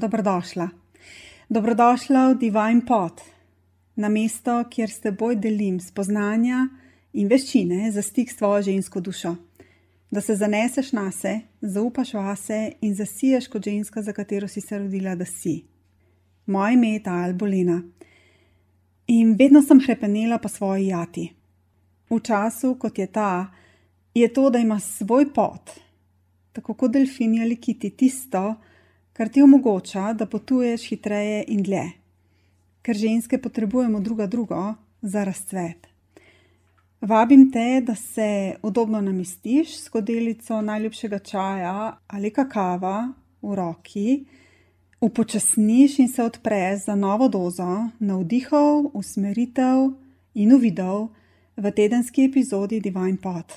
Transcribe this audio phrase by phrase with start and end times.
[0.00, 0.68] Dobrodošla.
[1.48, 3.20] Dobrodošla v Divine Pot,
[3.96, 6.62] na mesto, kjer s teboj delim spoznanja
[7.12, 9.34] in veščine za stik s tvojo žensko dušo.
[10.10, 14.78] Da se zaneseš na se, zaupaš vase in zasiješ kot ženska, za katero si se
[14.78, 15.66] rodila, da si.
[16.46, 17.82] Moje ime je Tal Bolena
[19.06, 21.28] in vedno sem hrepenela po svoji jati.
[22.10, 23.52] V času, kot je ta,
[24.14, 25.76] je to, da ima svoj pot,
[26.52, 28.69] tako kot delfini ali kiti, tisto, kar
[29.28, 31.84] ti omogoča, da potuješ hitreje in dlje,
[32.82, 35.86] ker ženske potrebujemo druga drugo za razcvet.
[37.00, 44.24] Vabim te, da se udobno namestiš s skodelico najljubšega čaja ali kakava v roki,
[45.00, 49.92] upočasniš in se odpreš za novo dozo navdihov, usmeritev
[50.34, 51.08] in uvidov
[51.56, 53.52] v tedenski epizodi Divine Pot.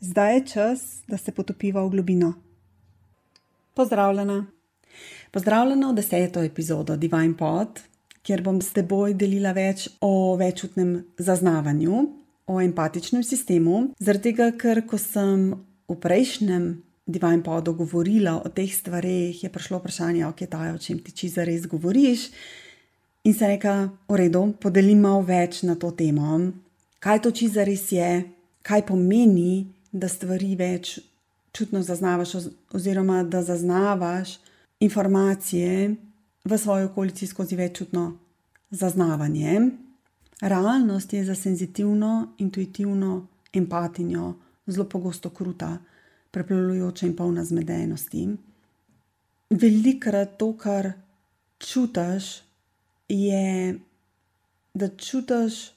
[0.00, 2.32] Zdaj je čas, da se potopiva v globino.
[3.74, 4.46] Pozdravljena.
[5.34, 7.80] Pozdravljena v deseto epizodo Divine Pot,
[8.22, 12.02] kjer bom s teboj delila več o večutnem zaznavanju,
[12.46, 13.80] o empatičnem sistemu.
[13.98, 15.48] Zaradi tega, ker ko sem
[15.90, 16.68] v prejšnjem
[17.10, 21.32] Divine Podu govorila o teh stvareh, je prišlo vprašanje, ok, taj, o čem ti či
[21.34, 22.28] zares govoriš.
[23.26, 26.38] In se reka, v redu, podelim malo več na to temo.
[27.02, 28.22] Kaj to či zares je,
[28.62, 31.00] kaj pomeni, da stvari več
[31.50, 32.38] čutno zaznavaš,
[32.70, 34.38] oziroma da zaznavaš
[34.84, 35.96] informacije
[36.44, 38.18] v svoji okolici skozi večutno
[38.70, 39.60] zaznavanje.
[40.40, 44.34] Realnost je za senzitivno, intuitivno empatinjo
[44.66, 45.78] zelo pogosto kruta,
[46.30, 48.28] preplujoča in polna zmedenosti.
[49.50, 50.92] Velikrat to, kar
[51.58, 52.42] čutiš,
[53.08, 53.78] je,
[54.74, 55.70] da čutiš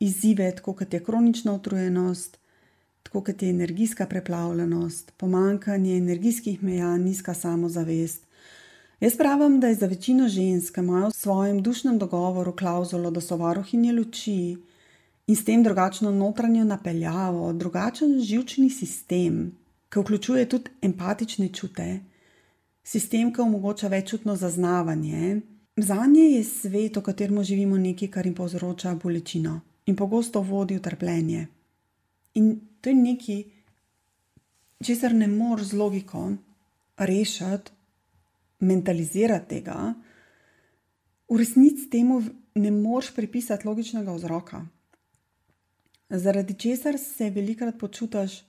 [0.00, 2.38] izzive, kot je kronična utrujenost,
[3.12, 8.26] tako kot je energijska preplavljenost, pomankanje energijskih meja, nizka samozavest.
[9.00, 13.20] Jaz pravim, da je za večino žensk, ki imajo v svojem dušnem dogovoru klauzulo, da
[13.20, 14.56] so varuhinje luči
[15.26, 19.58] in s tem drugačno notranjo napeljavo, drugačen živčni sistem,
[19.92, 22.00] ki vključuje tudi empatične čute,
[22.82, 25.40] sistem, ki omogoča večutno zaznavanje.
[25.76, 30.76] Za nje je svet, v katerem živimo, nekaj, kar jim povzroča bolečino in pogosto vodi
[30.76, 31.48] v trpljenje.
[32.34, 33.42] In to je nekaj,
[34.84, 36.32] česar ne moreš z logiko
[36.96, 37.72] rešiti,
[38.60, 39.94] mentalizirati tega.
[41.28, 42.22] V resnici temu
[42.54, 44.66] ne moreš pripisati logičnega vzroka.
[46.10, 48.42] Zaradi česar se velikokrat počutiš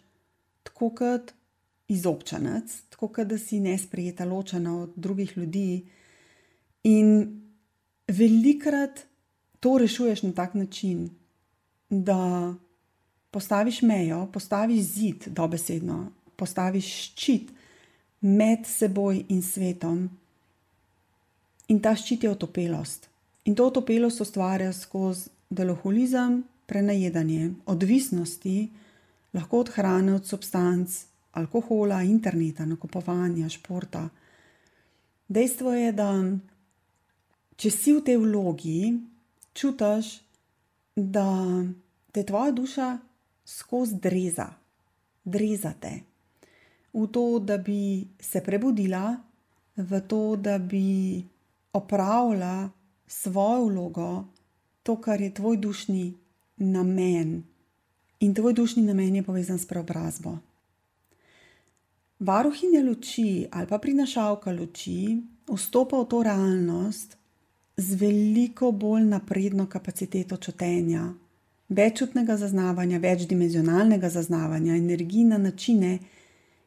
[0.63, 1.31] tako kot
[1.87, 5.85] izobčenec, tako kot da si nesprijeta, ločena od drugih ljudi.
[6.83, 7.41] In
[8.07, 9.05] velikokrat
[9.59, 11.09] to rešuješ na tak način,
[11.89, 12.53] da
[13.33, 17.49] postaviš mejo, postaviš zid, dobesedno, postaviš ščit
[18.21, 20.05] med seboj in svetom.
[21.73, 23.09] In ta ščit je otopelost.
[23.49, 28.57] In to otopelost ustvarja skozi deloholizem, prenajedanje, odvisnosti,
[29.33, 30.93] lahko od hrane, od substanc,
[31.33, 34.07] alkohola, interneta, nakupovanja, športa.
[35.27, 36.09] Dejstvo je, da
[37.57, 38.93] če si v tej vlogi,
[39.57, 40.13] čutiš,
[40.95, 41.25] da
[42.13, 42.89] te tvoja duša
[43.45, 44.53] skozi dreza,
[45.23, 45.91] drezate,
[46.93, 49.17] v to, da bi se prebudila,
[49.77, 51.23] v to, da bi
[51.73, 52.69] opravila
[53.07, 54.25] svojo vlogo,
[54.83, 56.13] to, kar je tvoj dušni
[56.57, 57.43] namen.
[58.19, 60.37] In tvoj dušni namen je povezan s preobrazbo.
[62.19, 65.17] Varuhinja luči ali pa prinašalka luči
[65.47, 67.17] vstopa v to realnost
[67.77, 71.13] z veliko bolj napredno kapaciteto čutenja,
[71.75, 75.99] večutnega zaznavanja, večdimenzionalnega zaznavanja energij na načine,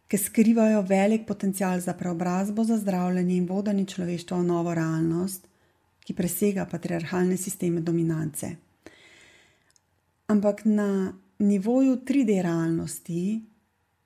[0.08, 5.48] ki skrivajo velik potencial za preobrazbo, za zdravljenje in vodenje človeštva v novo realnost,
[6.04, 8.50] ki presega patriarhalne sisteme dominance.
[10.26, 13.42] Ampak na nivoju 3D realnosti,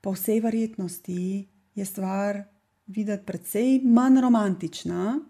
[0.00, 2.42] po vsej verjetnosti, je stvar
[2.86, 5.20] videti precej manj romantična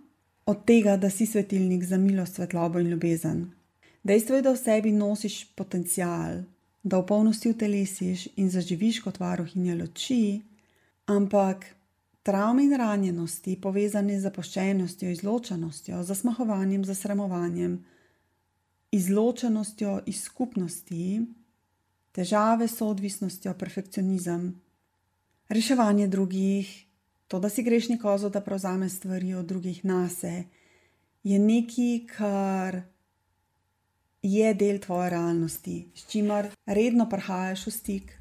[0.47, 3.60] od tega, da si svetilnik za milost, svetlobo in ljubezen.
[4.03, 6.41] Dejstvo je, da v sebi nosiš potencial,
[6.83, 10.41] da v polnosti utelesiš in zaživiš kot varuhinja luči,
[11.07, 11.67] ampak
[12.23, 17.77] travme in ranjenosti, povezane z zapuščenostjo, izločenostjo, zasmahovanjem, zasramovanjem,
[18.93, 21.21] izločenostjo iz skupnosti,
[22.13, 24.55] težave s odvisnostjo, perfekcionizem,
[25.49, 26.71] reševanje drugih,
[27.29, 30.45] to, da si grešni kozo, da prevzame stvari od drugih nase,
[31.23, 32.81] je nekaj, kar
[34.23, 38.13] je del tvoje realnosti, s čimer redno prihajaš v stik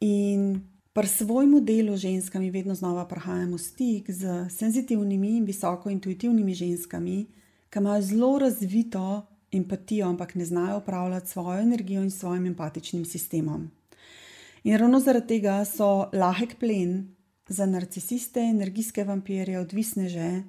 [0.00, 0.62] in
[0.98, 6.54] Pri svojemu delu z ženskami vedno znova prihajamo v stik z senzitivnimi in visoko intuitivnimi
[6.54, 7.26] ženskami,
[7.70, 13.70] ki imajo zelo razvito empatijo, ampak ne znajo upravljati svojo energijo in svojim empatičnim sistemom.
[14.64, 17.14] In ravno zaradi tega so lahek plen
[17.46, 20.42] za narcisiste, energijske vampirje, odvisneže,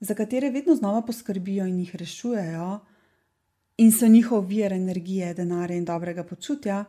[0.00, 2.80] za katere vedno znova poskrbijo in jih rešujejo,
[3.76, 6.84] in so njihov vir energije, denarja in dobrega počutja,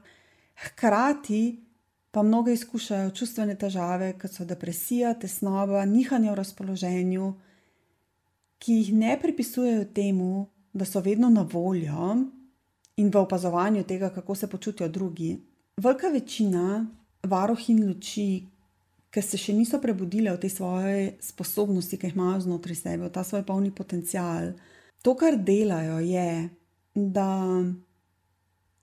[0.55, 1.63] hkrati
[2.11, 7.33] pa mnogo izkušajo čustvene težave, kot so depresija, tesnoba, nihanje v razpoloženju,
[8.57, 12.15] ki jih ne pripisujejo temu, da so vedno na voljo
[12.97, 15.37] in v opazovanju tega, kako se počutijo drugi.
[15.77, 16.85] Velika večina
[17.23, 18.47] varohin luči,
[19.11, 23.13] ki se še niso prebudile v te svoje sposobnosti, ki jih imajo znotraj sebe, v
[23.13, 24.55] ta svoj polni potencial,
[25.05, 26.49] to, kar delajo, je,
[26.97, 27.63] da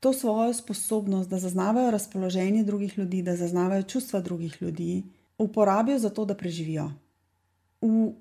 [0.00, 5.02] to svojo sposobnost, da zaznavajo razpoloženje drugih ljudi, da zaznavajo čustva drugih ljudi,
[5.38, 6.90] uporabijo za to, da preživijo.
[7.81, 8.12] V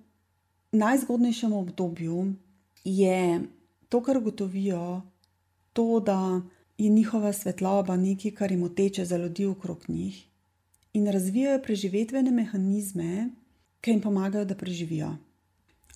[0.71, 2.33] najzgodnejšem obdobju
[2.83, 3.41] je
[3.89, 5.01] to, kar ugotovijo,
[5.73, 6.41] to, da
[6.77, 10.25] je njihova svetloba nekaj, kar jim teče za ljudi okrog njih,
[10.93, 13.29] in razvijajo preživetvene mehanizme,
[13.81, 15.15] ki jim pomagajo, da preživijo.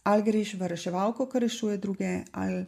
[0.03, 2.65] Ali greš v reševalko, ki rešuje druge, ali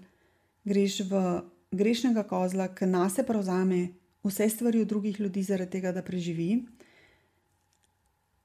[0.63, 1.41] greš v
[1.71, 3.89] grešnega kozla, ki nas prevzame
[4.23, 6.65] vse stvari od drugih ljudi, zaradi tega, da preživi,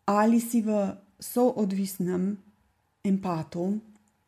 [0.07, 2.37] ali si v soodvisnem
[3.05, 3.81] empatu.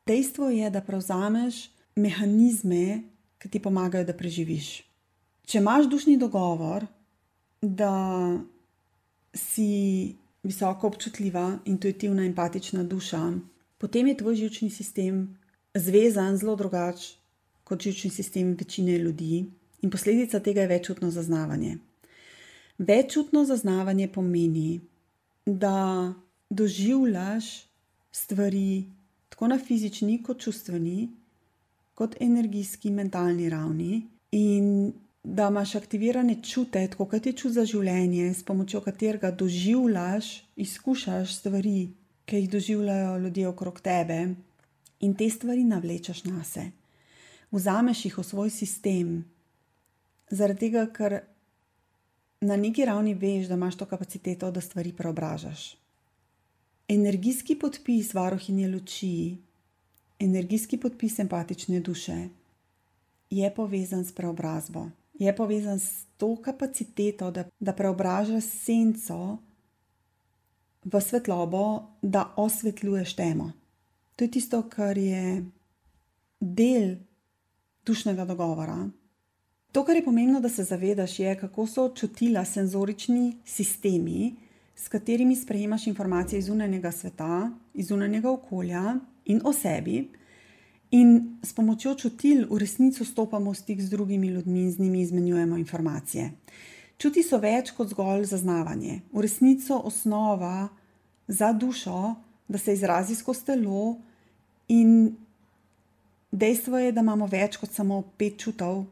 [0.06, 3.02] Dejstvo je, da prevzameš mehanizme,
[3.38, 4.82] ki ti pomagajo, da preživiš.
[5.46, 6.86] Če imaš dušni dogovor,
[7.60, 7.92] da
[9.34, 10.16] si
[10.46, 13.20] visoko občutljiva, intuitivna, empatična duša,
[13.78, 15.38] potem je tvoj žilčni sistem
[15.74, 17.25] zvezan zelo drugače
[17.66, 19.44] kot žilčni sistem večine ljudi,
[19.82, 21.78] in posledica tega je večutno zaznavanje.
[22.78, 24.80] Večutno zaznavanje pomeni,
[25.46, 26.14] da
[26.50, 27.66] doživljaš
[28.12, 28.84] stvari
[29.28, 31.08] tako na fizični, kot čustveni,
[31.94, 34.92] kot energijski, mentalni ravni, in
[35.24, 41.34] da imaš aktivirane čute, tako kot je čut za življenje, s pomočjo katerega doživljaš, izkušaš
[41.40, 41.88] stvari,
[42.26, 44.34] ki jih doživljajo ljudje okrog tebe,
[45.00, 46.85] in te stvari navlečeš na sebe
[47.50, 49.24] vzameš jih v svoj sistem,
[50.30, 51.20] zaradi tega, ker
[52.40, 55.76] na neki ravni veš, da imaš to kapaciteto, da stvari preobražaš.
[56.88, 59.36] Energijski podpis varohinje luči,
[60.18, 62.28] energijski podpis empatične duše
[63.30, 69.38] je povezan s preobrazbo, je povezan s to kapaciteto, da, da preobražaš senco
[70.84, 73.52] v svetlobo, da osvetljuješ temo.
[74.16, 75.44] To je tisto, kar je
[76.40, 76.96] del
[77.86, 78.88] dušnega dogovora.
[79.72, 84.34] To, kar je pomembno, da se zavedaš, je, kako so čutila senzorični sistemi,
[84.76, 90.08] s katerimi sprejemaš informacije iz zunanjega sveta, iz zunanjega okolja in o sebi.
[90.90, 95.00] In s pomočjo čutil v resnici stopamo v stik z drugimi ljudmi in z njimi
[95.00, 96.30] izmenjujemo informacije.
[96.98, 99.00] Čuti so več kot zgolj zaznavanje.
[99.12, 100.68] V resnici so osnova
[101.28, 102.14] za dušo,
[102.48, 103.96] da se izrazi skozi telo
[104.68, 105.16] in
[106.30, 108.84] Dejstvo je, da imamo več kot samo pet čutov,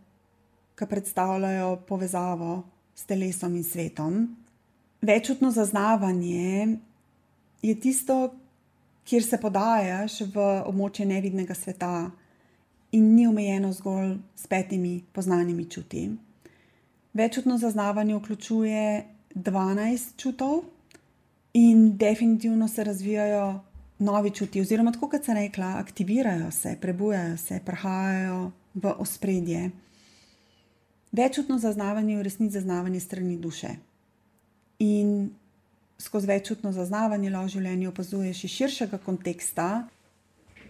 [0.79, 2.63] ki predstavljajo povezavo
[2.95, 4.23] s telesom in svetom.
[5.03, 6.79] Večutno zaznavanje
[7.63, 8.35] je tisto,
[9.05, 12.11] kjer se podajaš v območje nevidnega sveta
[12.95, 16.09] in ni omejeno zgolj s petimi poznanimi čuti.
[17.13, 20.63] Večutno zaznavanje vključuje 12 čutov
[21.53, 23.61] in definitivno se razvijajo
[23.99, 29.71] novi čuti, oziroma tako kot sem rekla, aktivirajo se, prebujajo se, prihajajo v ospredje.
[31.13, 33.69] Večutno zaznavanje je v resnici zaznavanje strani duše.
[34.79, 35.31] In
[35.99, 39.87] skozi večutno zaznavanje lahko življenje opazuješ iz širšega konteksta,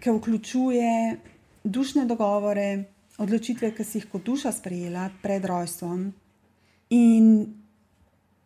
[0.00, 1.16] ki vključuje
[1.64, 2.84] dušne dogovore,
[3.18, 6.10] odločitve, ki si jih kot duša sprejela pred rojstvom.
[6.90, 7.30] In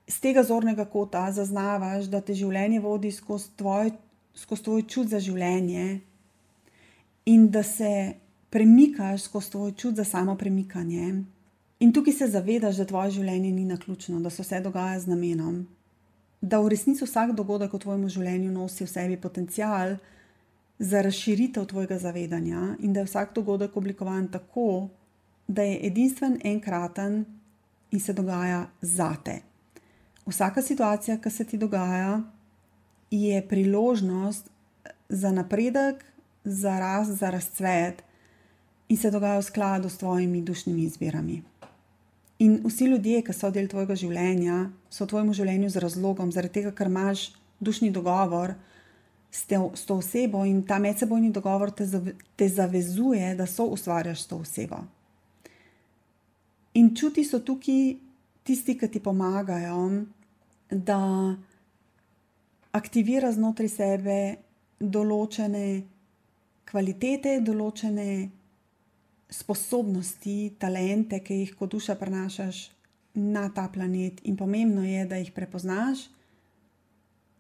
[0.07, 3.91] z tega zornega kota zaznavaš, da te življenje vodi skozi tvoje
[4.39, 6.01] skozi tvoj čut za življenje
[7.27, 8.15] in da se
[8.51, 11.25] premikaš skozi tvoj čut za samo premikanje.
[11.81, 15.11] In tukaj se zavedaš, da tvoje življenje ni na ključno, da se vse dogaja z
[15.13, 15.67] namenom,
[16.41, 19.99] da v resnici vsak dogodek v tvojem življenju nosi v sebi potencial
[20.79, 24.89] za razširitev tvojega zavedanja in da je vsak dogodek oblikovan tako,
[25.49, 27.25] da je edinstven, enkraten
[27.91, 29.41] in se dogaja zate.
[30.27, 32.21] Vsaka situacija, ki se ti dogaja,
[33.11, 34.51] je priložnost
[35.09, 36.05] za napredek,
[36.45, 38.03] za rast, za razcvet
[38.89, 41.43] in se dogaja v skladu s tvojimi dušnimi izbirami.
[42.39, 46.61] In vsi ljudje, ki so del tvojega življenja, so v tvojem življenju z razlogom, zaradi
[46.61, 48.55] tega, ker imaš dušni dogovor
[49.31, 51.89] s, te, s to osebo in ta medsebojni dogovor te,
[52.37, 54.85] te zavezuje, da so ustvarjaš to osebo.
[56.79, 57.97] In čuti so tukaj
[58.47, 60.05] tisti, ki ti pomagajo,
[60.71, 61.01] da
[62.73, 64.19] aktivira znotraj sebe
[64.79, 65.65] določene
[66.69, 68.09] kvalitete, določene
[69.29, 72.69] sposobnosti, talente, ki jih kot duša prenašaš
[73.19, 76.07] na ta planet, in pomembno je, da jih prepoznaš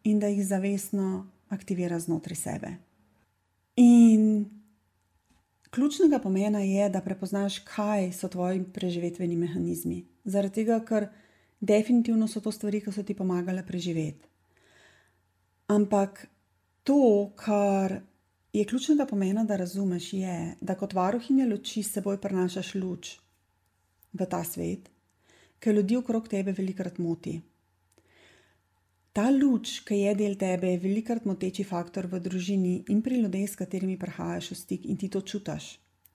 [0.08, 2.70] in da jih zavestno aktiviraš znotraj sebe.
[3.78, 4.48] In
[5.70, 10.02] ključnega pomena je, da prepoznaš, kaj so tvoji preživetveni mehanizmi.
[10.24, 11.08] Zaradi tega, ker
[11.60, 14.28] definitivno so to stvari, ki so ti pomagale preživeti.
[15.68, 16.26] Ampak
[16.84, 18.00] to, kar
[18.52, 23.18] je ključnega pomena, da razumeš, je, da kot varuhinja luči s seboj prenašaš luč
[24.12, 24.88] v ta svet,
[25.60, 27.36] ki ljudi okrog tebe velikrat moti.
[29.12, 33.44] Ta luč, ki je del tebe, je velikrat moteči faktor v družini in pri ljudeh,
[33.50, 35.66] s katerimi prihajaš v stik in ti to čutiš.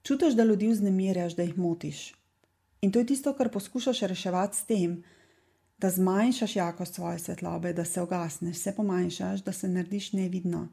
[0.03, 2.13] Čutiš, da ljudi vznemirjaš, da jih motiš.
[2.81, 5.03] In to je tisto, kar poskušaš reševati s tem,
[5.77, 10.67] da zmanjšaš jakost svoje svetlobe, da se ogasneš, se pomanjšaš, da se narediš nevidno.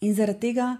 [0.00, 0.76] In zaradi tega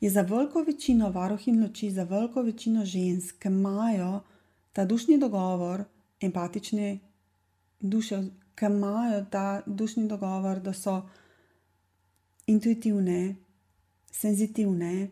[0.00, 4.20] je za veliko večino varuhin luči, za veliko večino žensk, ki imajo
[4.72, 5.84] ta dušni dogovor,
[6.20, 6.98] empatične
[7.80, 8.22] duše,
[8.54, 11.02] ki imajo ta dušni dogovor, da so
[12.46, 13.36] intuitivne,
[14.10, 15.10] senzitivne,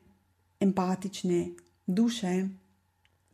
[0.61, 1.49] empatične
[1.87, 2.49] duše,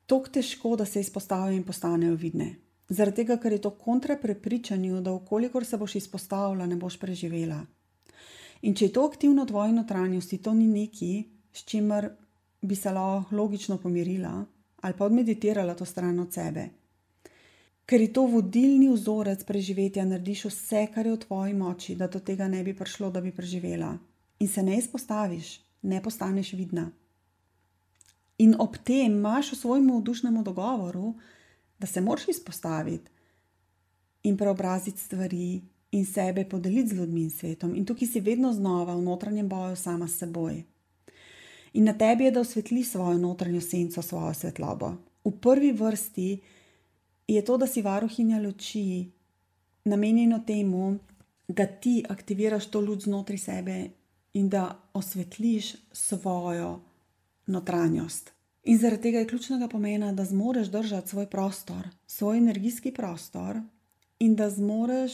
[0.07, 2.55] tako težko, da se izpostavijo in postanejo vidne.
[2.89, 7.61] Zaradi tega, ker je to kontra prepričanju, da okolikor se boš izpostavila, ne boš preživela.
[8.63, 11.13] In če je to aktivno v tvoji notranjosti, to ni neki,
[11.53, 12.09] s čimer
[12.63, 14.45] bi se lahko logično pomirila
[14.81, 16.69] ali pa odmeditirala to stran od sebe.
[17.87, 22.21] Ker je to vodilni vzorec preživetja, narediš vse, kar je v tvoji moči, da do
[22.21, 23.97] tega ne bi prišlo, da bi preživela.
[24.39, 26.91] In se ne izpostaviš, ne postaneš vidna.
[28.39, 31.17] In ob tem imaš v svojem vdušnem dogovoru,
[31.79, 33.11] da se moraš izpostaviti
[34.23, 37.75] in preobraziti stvari, in sebe podeliti z ljudmi in svetom.
[37.75, 40.63] In tukaj si vedno znova v notranjem boju sama s seboj.
[41.73, 44.93] In na tebi je, da osvetli svojo notranjo senco, svojo svetlobo.
[45.25, 46.41] V prvi vrsti
[47.29, 49.11] je to, da si varuhinja luči,
[49.85, 50.99] namenjeno temu,
[51.49, 53.91] da ti aktiviraš to luč znotraj sebe
[54.35, 56.81] in da osvetliš svojo
[57.47, 58.33] notranjost.
[58.69, 63.61] In zaradi tega je ključnega pomena, da zmoreš držati svoj prostor, svoj energijski prostor
[64.19, 65.13] in da zmoreš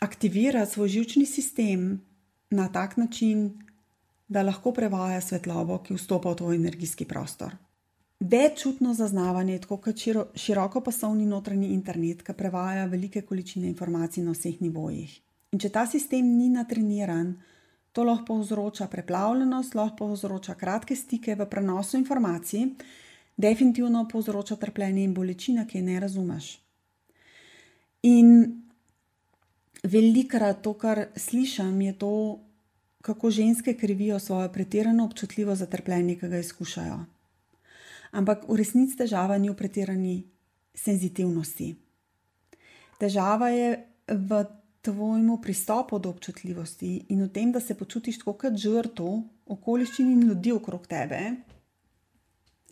[0.00, 2.02] aktivirati svoj žilčni sistem
[2.50, 3.62] na tak način,
[4.28, 7.56] da lahko prevaja svetlobo, ki vstopa v tvoj energijski prostor.
[8.20, 14.36] Veččutno zaznavanje je tako kot široko pasovni notranji internet, ki prevaja velike količine informacij na
[14.36, 15.16] vseh nivojih.
[15.52, 17.38] In če ta sistem ni natreniran,
[17.92, 22.66] to lahko povzroča preplavljenost, lahko povzroča kratke stike v prenosu informacij,
[23.36, 26.58] definitivno povzroča trpljenje in bolečina, ki je ne razumeš.
[28.02, 28.62] In
[29.84, 32.40] velikrat to, kar slišim, je to,
[33.02, 36.98] kako ženske krivijo svojo pretirano občutljivost za trpljenje, ki ga izkušajo.
[38.12, 40.16] Ampak v resnici težava ni v pretirani
[40.74, 41.74] senzitivnosti.
[43.00, 43.70] Težava je
[44.08, 44.44] v
[44.82, 50.52] tvojem pristopu do občutljivosti in v tem, da se počutiš kot žrtev okoliščin in ljudi
[50.52, 51.20] okrog tebe,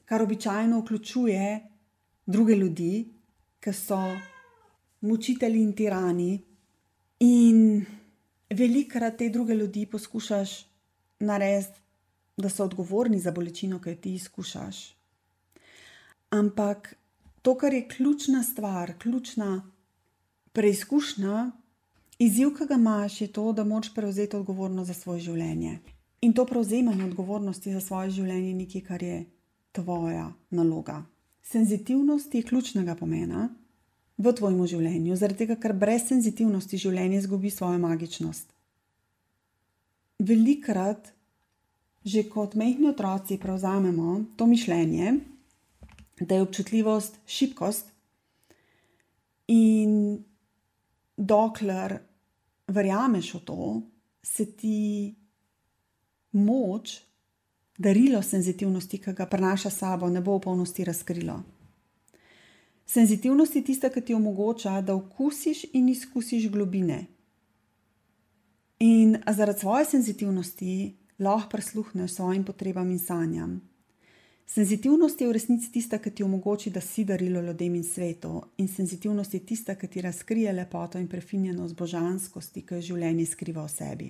[0.05, 1.61] kar običajno vključuje
[2.26, 3.09] druge ljudi,
[3.61, 4.00] ki so
[5.00, 6.33] mučitelji in tirani,
[7.21, 7.85] In
[8.49, 10.67] velikrat te druge ljudi poskušaš
[11.21, 11.81] narediti,
[12.37, 14.97] da so odgovorni za bolečino, ki jo ti izkušaš.
[16.31, 16.95] Ampak
[17.43, 19.71] to, kar je ključna stvar, ključna
[20.52, 21.50] preizkušnja,
[22.21, 25.79] izziv, ki ga imaš, je to, da moraš prevzeti odgovornost za svoje življenje.
[26.21, 29.25] In to prevzemanje odgovornosti za svoje življenje je nekaj, kar je
[29.73, 31.03] tvoja naloga.
[31.43, 33.49] Senzitivnost je ključnega pomena
[34.21, 38.53] v tvojem življenju, zaradi tega, ker brez senzitivnosti življenje izgubi svojo magičnost.
[40.21, 41.15] Velikrat,
[42.05, 45.15] že kot mehki otroci, prevzamemo to mišljenje,
[46.21, 47.89] da je občutljivost šibkost,
[49.50, 50.23] in
[51.17, 51.99] dokler
[52.71, 53.83] verjameš v to,
[54.23, 55.15] se ti
[56.33, 57.00] moč,
[57.79, 61.41] darilo senzitivnosti, ki ga prenaša sabo, ne bo v polnosti razkrilo.
[62.87, 67.07] Senzitivnost je tista, ki ti omogoča, da okusiš in izkusiš globine.
[68.81, 73.70] In zaradi svoje senzitivnosti lahko prisluhneš svojim potrebam in sanjam.
[74.50, 78.69] Senzitivnost je v resnici tista, ki ti omogoča, da si darilo ljudem in svetu, in
[78.69, 83.71] senzitivnost je tista, ki ti razkrije lepoto in prefinjenost božanskosti, ki jo življenje skriva v
[83.71, 84.09] sebi.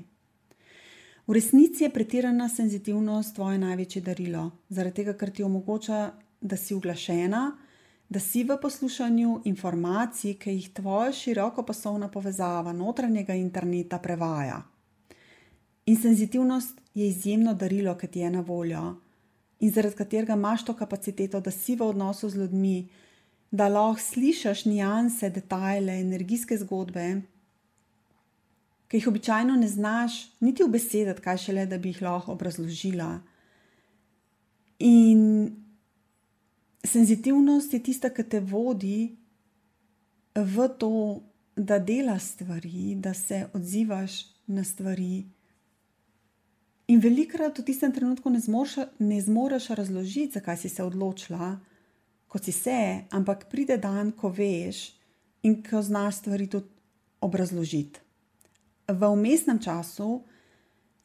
[1.26, 6.00] V resnici je pretirana senzitivnost tvoje največje darilo, zaradi tega, ker ti omogoča,
[6.40, 7.42] da si uglašena,
[8.09, 14.62] da si v poslušanju informacij, ki jih tvoja širokopasovna povezava notranjega interneta prevaja.
[15.85, 18.88] In senzitivnost je izjemno darilo, ki ti je na voljo
[19.61, 22.88] in zaradi katerega imaš to kapaciteto, da si v odnosu z ljudmi,
[23.50, 27.23] da lahko slišiš nianse, detajle, energijske zgodbe,
[28.88, 33.21] ki jih običajno ne znaš niti v besedah, kaj šele, da bi jih lahko obrazložila.
[34.79, 35.21] In
[36.85, 39.17] senzitivnost je tista, ki te vodi
[40.35, 41.21] v to,
[41.57, 45.26] da delaš stvari, da se odzivaš na stvari.
[46.90, 51.61] In velikrat v tistem trenutku ne, zmorš, ne zmoreš razložiti, zakaj si se odločila,
[52.26, 54.90] kot si se, ampak pride dan, ko veš
[55.47, 56.66] in ko znaš stvari tudi
[57.23, 58.00] obrazložiti.
[58.90, 60.25] V umestnem času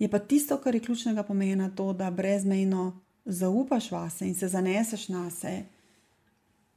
[0.02, 5.10] je pa tisto, kar je ključnega pomena, to, da brezmejno zaupaš vase in se zaneseš
[5.14, 5.70] na sebe,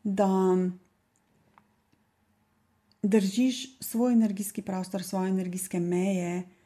[0.04, 0.28] da
[3.02, 6.57] držiš svoj energijski prostor, svoje energijske meje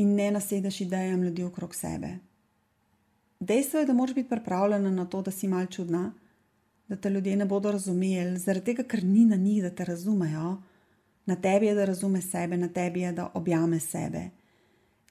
[0.00, 2.08] in ne nasedeš idejam ljudi okrog sebe.
[3.40, 6.12] Dejstvo je, da moraš biti pripravljena na to, da si mal čudna,
[6.88, 10.56] da te ljudje ne bodo razumeli, zaradi tega, ker ni na njih, da te razumejo.
[11.26, 14.30] Na tebi je, da razume sebe, na tebi je, da objame sebe.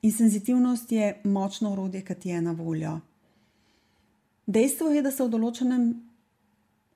[0.02, 3.00] In senzitivnost je močno urodje, ki ti je na voljo.
[4.48, 5.90] Dejstvo je, da se v določenem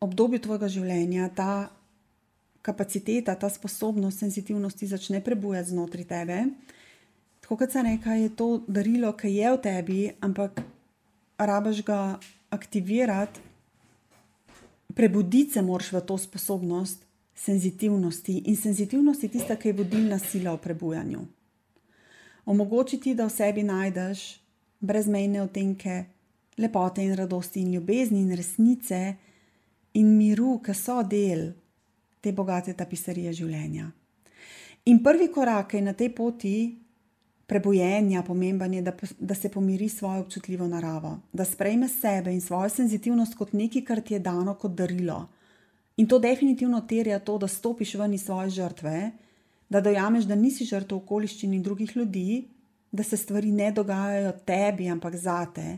[0.01, 1.69] obdobju tvojega življenja ta
[2.61, 6.45] kapaciteta, ta sposobnost senzitivnosti začne prebujati znotraj tebe
[7.43, 10.61] tako kot se reka, je to darilo, ki je v tebi, ampak
[11.37, 13.39] rabaš ga aktivirati,
[14.95, 17.03] prebuditi se moraš v to sposobnost
[17.35, 18.37] senzitivnosti.
[18.45, 21.25] In senzitivnost je tista, ki je vodilna sila v prebujanju.
[22.45, 24.23] Omogočiti, da v sebi najdeš
[24.79, 26.05] brezmejne otenke
[26.57, 29.15] lepote in radosti in ljubezni in resnice
[29.93, 31.51] in miru, ki so del
[32.21, 33.91] te bogate tapisarije življenja.
[34.85, 36.55] In prvi korak je na tej poti
[37.47, 42.69] prebujenja, pomemben je, da, da se pomiri svojo občutljivo naravo, da sprejme sebe in svojo
[42.69, 45.27] senzitivnost kot nekaj, kar ti je dano kot darilo.
[45.97, 49.11] In to definitivno terja to, da stopiš ven iz svoje žrtve,
[49.69, 52.47] da dojameš, da nisi žrtev okoliščin in drugih ljudi,
[52.91, 55.77] da se stvari ne dogajajo tebi, ampak zate,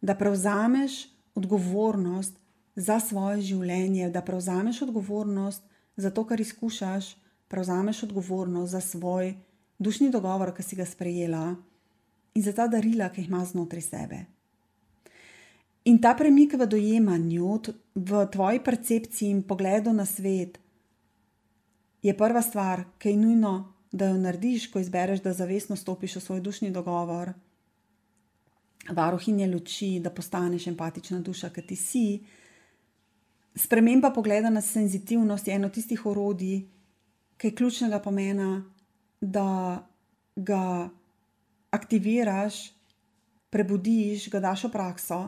[0.00, 2.38] da prevzameš odgovornost
[2.76, 5.62] za svoje življenje, da prevzameš odgovornost
[5.96, 7.16] za to, kar izkušaš,
[7.48, 9.49] prevzameš odgovornost za svoj življenje
[9.80, 11.56] dušni dogovor, ki si ga sprejela
[12.34, 14.18] in za ta darila, ki jih imaš znotraj sebe.
[15.88, 17.52] In ta premik v dojemanju,
[17.94, 20.60] v tvoji percepciji in pogledu na svet,
[22.02, 23.54] je prva stvar, ki je nujno,
[23.92, 27.32] da jo narediš, ko izbereš, da zavestno stopiš v svoj dušni dogovor,
[28.90, 32.04] varohinje luči, da postaneš empatična duša, ki ti si.
[33.56, 36.60] Sprememba pogleda na senzitivnost je eno tistih orodij,
[37.36, 38.62] ki je ključnega pomena
[39.20, 39.86] da
[40.36, 40.88] ga
[41.70, 42.72] aktiviraš,
[43.50, 45.20] prebudiš, ga daš v prakso.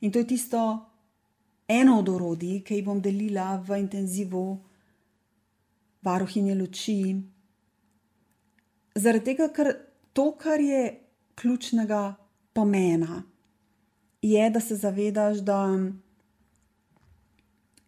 [0.00, 0.86] In to je tisto
[1.68, 4.58] eno od orodij, ki jih bom delila v intenzivu
[6.02, 7.00] varuhinje luči.
[8.94, 9.74] Zaradi tega, ker
[10.12, 11.00] to, kar je
[11.34, 12.14] ključnega
[12.52, 13.22] pomena,
[14.22, 15.60] je, da se zavedaš, da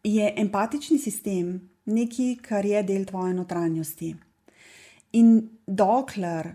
[0.04, 4.14] je empatični sistem nekaj, kar je del tvoje notranjosti.
[5.12, 6.54] In dokler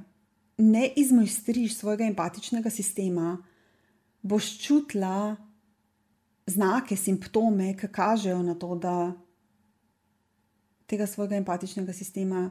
[0.57, 3.37] ne izmojstriš svojega empatičnega sistema,
[4.21, 5.35] boš čutila
[6.47, 9.13] znake, simptome, ki kažejo na to, da
[10.87, 12.49] tega svojega empatičnega sistema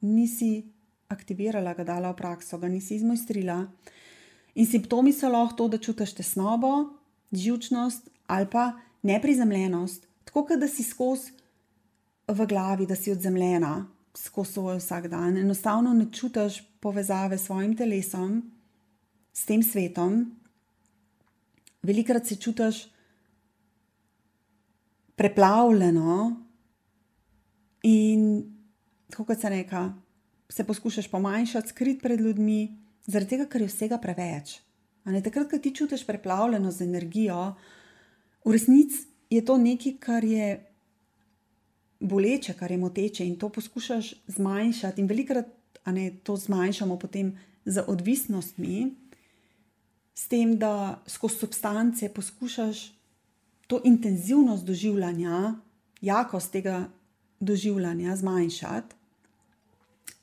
[0.00, 0.62] nisi
[1.08, 3.66] aktivirala, ga dala v prakso, ga nisi izmojstrila.
[4.54, 6.72] In simptomi so lahko to, da čutiš tesnobo,
[7.32, 11.32] živčnost ali pa neprizemljenost, tako da si skozi
[12.28, 15.38] v glavi, da si odzemljena, skozi svoj vsak dan.
[15.38, 18.42] Enostavno ne čutiš povezave s svojim telesom,
[19.32, 20.24] s tem svetom.
[21.82, 22.86] Velikrat se čutiš
[25.16, 26.36] preplavljeno
[27.82, 28.42] in,
[29.16, 29.92] kot se reka,
[30.48, 34.60] se poskušaš pomanjšati, skrit pred ljudmi, zaradi tega, ker je vsega preveč.
[35.04, 37.54] Ne, takrat, ko ti čutiš preplavljeno z energijo,
[38.44, 40.71] v resnici je to nekaj, kar je
[42.02, 45.46] boleče, kar je moteče in to poskušaš zmanjšati, in velikrat
[45.86, 48.94] ne, to zmanjšamo potem z odvisnostmi,
[50.14, 52.92] s tem, da skozi substance poskušaš
[53.66, 55.54] to intenzivnost doživljanja,
[56.00, 56.88] jakost tega
[57.40, 58.94] doživljanja zmanjšati.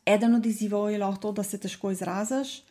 [0.06, 2.62] Eden od izzivov je lahko to, da se težko izraziš,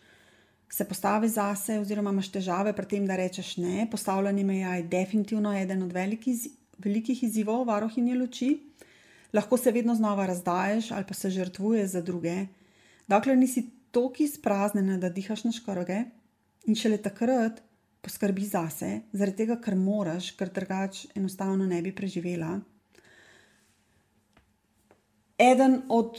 [0.70, 3.86] se postaviš zase, oziroma imaš težave pri tem, da rečeš ne.
[3.90, 8.50] Postavljanje meja je definitivno eden od velikih, velikih izzivov varohinje luči.
[9.32, 12.46] Lahko se vedno znova razdaješ ali pa se žrtvuješ za druge,
[13.08, 16.04] dokler nisi toliko izpraznjena, da dihaš na škrge
[16.66, 17.62] in šele takrat
[18.00, 22.58] poskrbi zase, zaradi tega, ker moraš, ker drugače enostavno ne bi preživela.
[25.38, 26.18] Eden od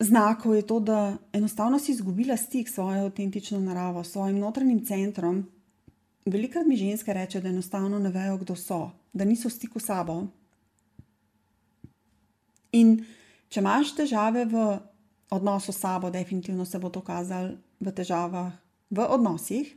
[0.00, 4.84] znakov je to, da enostavno si izgubila stik s svojo avtentično naravo, s svojim notranjim
[4.86, 5.46] centrom.
[6.26, 9.86] Velikrat mi ženske reče, da enostavno ne vejo, kdo so, da niso v stiku s
[9.86, 10.22] sabo.
[12.76, 13.00] In
[13.50, 14.78] če imaš težave v
[15.30, 18.52] odnosu s sabo, definitivno se bo to kazalo v težavah
[18.90, 19.70] v odnosih.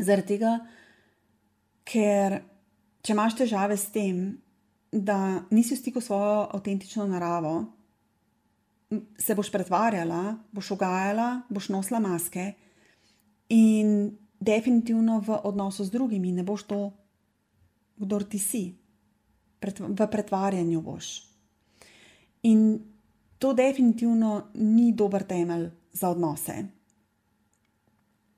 [0.00, 0.54] Zaradi tega,
[1.84, 2.40] ker
[3.04, 4.38] če imaš težave s tem,
[4.90, 7.68] da nisi v stiku s svojo avtentično naravo,
[9.18, 12.54] se boš pretvarjala, boš ogajala, boš nosila maske
[13.54, 16.80] in definitivno v odnosu z drugimi ne boš to,
[17.96, 18.64] kdo ti si.
[19.60, 21.29] V pretvarjanju boš.
[22.42, 22.80] In
[23.38, 26.54] to definitivno ni dober temelj za odnose.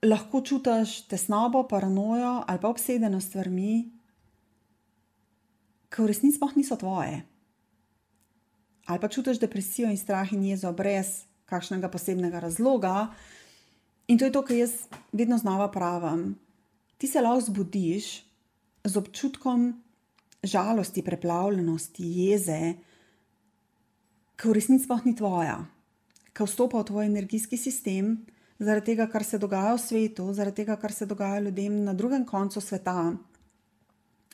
[0.03, 3.91] Lahko čutiš tesnobo, paranojo ali pa obsedenost stvarmi,
[5.89, 7.23] ki v resnici sploh niso tvoje
[8.85, 13.13] ali pa čutiš depresijo in strah in jezo brez kakšnega posebnega razloga.
[14.07, 14.71] In to je to, kar jaz
[15.11, 16.35] vedno znova pravim.
[16.97, 18.23] Ti se lahko zbudiš
[18.83, 19.83] z občutkom
[20.43, 22.73] žalosti, preplavljenosti, jeze,
[24.37, 25.63] ki v resnici sploh ni tvoja,
[26.33, 28.25] ki vstopa v tvoj energijski sistem,
[28.59, 32.25] zaradi tega, kar se dogaja v svetu, zaradi tega, kar se dogaja ljudem na drugem
[32.25, 33.13] koncu sveta.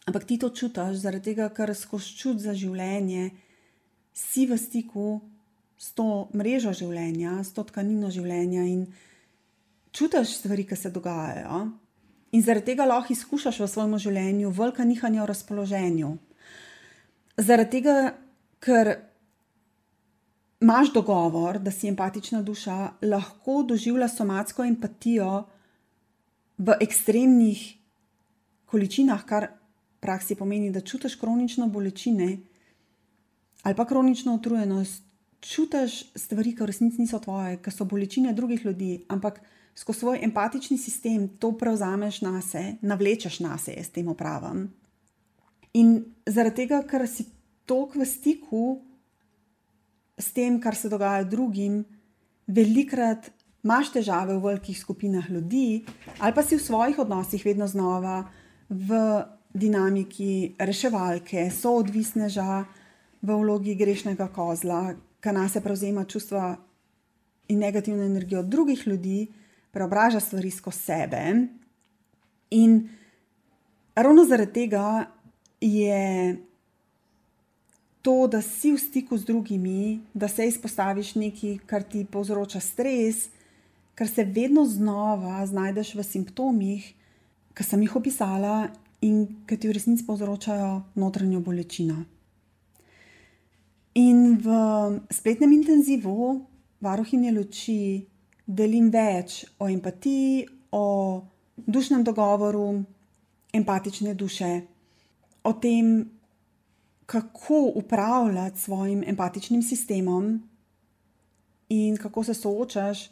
[0.08, 3.30] Ampak ti to čutiš, zaradi tega, ker skozi čut za življenje
[4.14, 5.20] si v stiku
[5.80, 8.88] s to mrežo življenja, s to tkanino življenja in
[9.96, 11.68] čutiš stvari, ki se dogajajo.
[12.36, 16.10] In zaradi tega lahko izkušaš v svojem življenju velika nihanja v razpoloženju.
[17.40, 17.96] Zaradi tega,
[18.60, 18.92] ker
[20.62, 25.44] imaš dogovor, da si empatična duša, lahko doživlja somatsko empatijo
[26.58, 27.62] v ekstremnih
[28.66, 32.38] količinah, kar v praksi pomeni, da čutiš kronično bolečine
[33.64, 35.04] ali pa kronično utrujenost,
[35.42, 39.42] čutiš stvari, ki v resnici niso tvoje, ki so bolečine drugih ljudi, ampak
[39.76, 44.68] skozi svoj empatični sistem to prevzameš na sebe, navlečeš na sebe s tem opravom.
[45.74, 47.28] In zaradi tega, ker si
[47.66, 48.64] toliko v stiku
[50.20, 51.84] s tem, kar se dogaja drugim,
[52.48, 53.32] velikrat
[53.64, 55.84] imaš težave v velikih skupinah ljudi,
[56.20, 58.24] ali pa si v svojih odnosih vedno znova
[58.70, 59.00] v
[59.54, 62.66] dinamiki reševalke, soodvisneža
[63.22, 66.56] v vlogi grešnega kozla, ki nas prevzema čustva
[67.50, 69.28] in negativno energijo drugih ljudi,
[69.72, 71.24] preobraža stvari skozi sebe.
[72.52, 72.90] In
[73.96, 75.06] ravno zaradi tega
[75.62, 76.38] je
[78.02, 83.28] to, da si v stiku z drugimi, da se izpostaviš nekaj, kar ti povzroča stres,
[83.96, 86.94] ker se vedno znova znajdeš v simptomih,
[87.54, 88.70] ki sem jih opisala
[89.04, 91.98] in ki ti v resnici povzročajo notranjo bolečino.
[94.00, 94.48] In v
[95.12, 96.46] spletnem intenzivu
[96.80, 98.06] varuhinje luči
[98.48, 100.86] delim več o empatiji, o
[101.68, 102.84] dušnem dogovoru,
[103.54, 104.52] empatične duše,
[105.44, 106.06] o tem,
[107.10, 110.50] kako upravljati svojim empatičnim sistemom
[111.70, 113.10] in kako se soočaš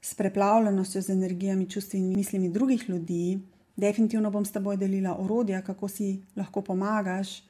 [0.00, 3.40] s preplavljenostjo z energijami, čustvi in mislimi drugih ljudi.
[3.76, 7.42] Definitivno bom s teboj delila orodja, kako si lahko pomagaš,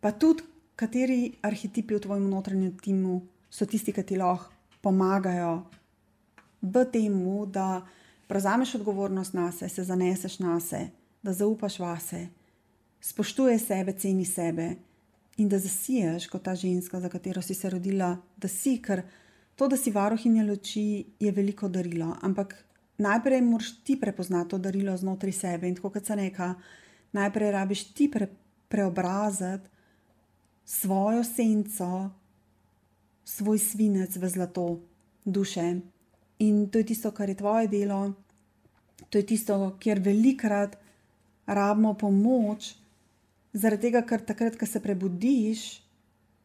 [0.00, 0.42] pa tudi
[0.76, 3.20] kateri arhetipi v tvojem notranjem timu
[3.50, 5.64] so tisti, ki ti lahko pomagajo
[6.62, 7.16] v tem,
[7.50, 7.82] da
[8.28, 10.90] prevzameš odgovornost na sebe, se zaneseš na sebe,
[11.22, 12.28] da zaupaš vase,
[13.00, 14.68] spoštuješ sebe, ceni sebe
[15.40, 19.02] in da zasiješ kot ta ženska, za katero si se rodila, da si, ker
[19.56, 22.12] to, da si varohinja luči, je veliko darilo.
[22.22, 22.54] Ampak
[23.00, 26.54] najprej moraš ti prepoznati to darilo znotraj sebe in tako kot se reka,
[27.12, 28.28] najprej rabiš ti pre,
[28.68, 29.68] preobraziti
[30.64, 32.10] svojo senco,
[33.24, 34.66] svoj svinec v zlato
[35.24, 35.80] duše.
[36.38, 38.12] In to je tisto, kar je tvoje delo,
[39.10, 40.76] to je tisto, kjer velikrat
[41.46, 42.74] rabimo pomoč,
[43.52, 45.82] zaradi tega, ker takrat, ko se prebudiš,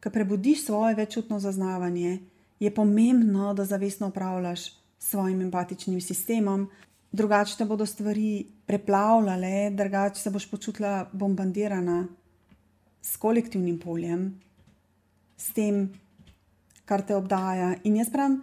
[0.03, 2.19] ko prebudiš svoje večutno zaznavanje,
[2.59, 6.69] je pomembno, da zavestno upravljaš s svojim empatičnim sistemom,
[7.11, 12.07] drugače te bodo stvari preplavljale, drugače se boš počutila bombardirana
[13.01, 14.41] s kolektivnim poljem,
[15.37, 15.91] s tem,
[16.85, 17.75] kar te obdaja.
[17.83, 18.41] In jaz pravim,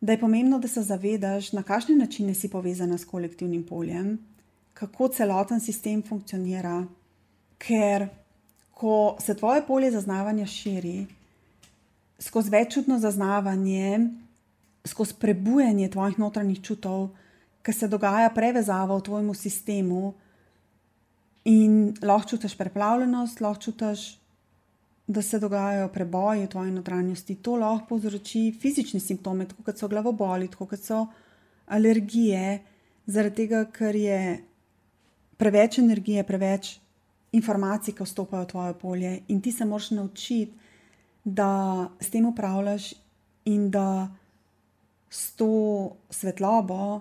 [0.00, 4.18] da je pomembno, da se zavedaš, na kakšne načine si povezana s kolektivnim poljem,
[4.74, 6.86] kako celoten sistem funkcionira.
[7.60, 8.08] Ker
[8.74, 11.06] ko se tvoje polje zaznavanja širi,
[12.18, 14.08] skozi veččutno zaznavanje,
[14.88, 17.10] skozi prebujanje tvojih notranjih čutov,
[17.62, 20.14] ki se dogaja prevezava v tvojem sistemu,
[21.44, 24.18] in lahko čutiš preplavljenost, lahko čutiš,
[25.06, 27.34] da se dogajajo preboji v tvoji notranjosti.
[27.42, 31.06] To lahko povzroči fizične simptome, kot so glavoboli, kot so
[31.66, 32.60] alergije,
[33.06, 34.20] zaradi tega, ker je
[35.36, 36.78] preveč energije, preveč
[37.32, 40.52] informacij, ki vstopajo v tvoje polje, in ti se moraš naučiti,
[41.24, 42.94] da s tem upravljaš
[43.44, 44.08] in da
[45.10, 47.00] s to svetlobo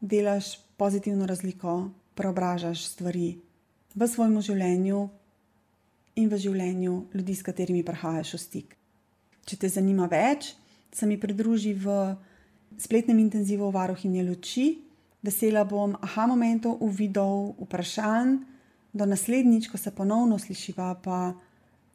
[0.00, 3.38] delaš pozitivno razliko, preobražaš stvari
[3.94, 5.08] v svojem življenju
[6.16, 8.76] in v življenju ljudi, s katerimi prihajaš v stik.
[9.46, 10.54] Če te zanima več,
[10.92, 12.16] se mi pridruži v
[12.78, 14.66] spletnem intenzivu Varuhinje luči.
[15.22, 18.36] Vesela bom aha momentov, uvidov, vprašanj.
[18.96, 21.34] Do naslednjič, ko se ponovno slišiva, pa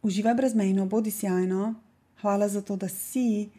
[0.06, 1.74] uživaj brezmejno, bodi sjajno.
[2.22, 3.50] Hvala za to, da si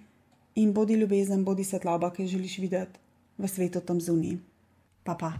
[0.54, 3.00] in bodi ljubezen, bodi svetloba, ki jo želiš videti
[3.38, 4.38] v svetu tam zunaj.
[5.02, 5.32] Pa pa.